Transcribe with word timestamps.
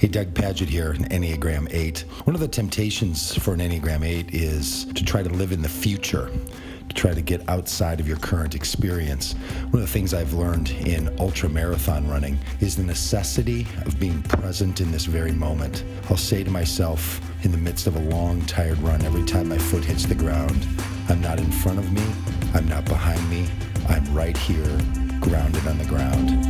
Hey, 0.00 0.06
Doug 0.06 0.32
Pagitt 0.32 0.68
here, 0.68 0.92
Enneagram 0.92 1.66
8. 1.74 2.04
One 2.22 2.36
of 2.36 2.40
the 2.40 2.46
temptations 2.46 3.34
for 3.34 3.54
an 3.54 3.58
Enneagram 3.58 4.06
8 4.06 4.32
is 4.32 4.84
to 4.94 5.04
try 5.04 5.24
to 5.24 5.28
live 5.28 5.50
in 5.50 5.60
the 5.60 5.68
future, 5.68 6.30
to 6.88 6.94
try 6.94 7.12
to 7.12 7.20
get 7.20 7.48
outside 7.48 7.98
of 7.98 8.06
your 8.06 8.18
current 8.18 8.54
experience. 8.54 9.32
One 9.32 9.74
of 9.74 9.80
the 9.80 9.92
things 9.92 10.14
I've 10.14 10.34
learned 10.34 10.70
in 10.70 11.12
ultra 11.18 11.48
marathon 11.48 12.08
running 12.08 12.38
is 12.60 12.76
the 12.76 12.84
necessity 12.84 13.66
of 13.86 13.98
being 13.98 14.22
present 14.22 14.80
in 14.80 14.92
this 14.92 15.04
very 15.04 15.32
moment. 15.32 15.82
I'll 16.08 16.16
say 16.16 16.44
to 16.44 16.50
myself 16.52 17.20
in 17.44 17.50
the 17.50 17.58
midst 17.58 17.88
of 17.88 17.96
a 17.96 18.00
long, 18.14 18.42
tired 18.42 18.78
run, 18.78 19.04
every 19.04 19.24
time 19.24 19.48
my 19.48 19.58
foot 19.58 19.84
hits 19.84 20.06
the 20.06 20.14
ground, 20.14 20.64
I'm 21.08 21.20
not 21.20 21.40
in 21.40 21.50
front 21.50 21.80
of 21.80 21.92
me, 21.92 22.06
I'm 22.54 22.68
not 22.68 22.84
behind 22.84 23.28
me, 23.28 23.48
I'm 23.88 24.14
right 24.14 24.36
here, 24.36 24.78
grounded 25.20 25.66
on 25.66 25.76
the 25.76 25.86
ground. 25.88 26.47